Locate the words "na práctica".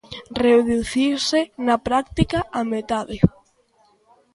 1.65-2.39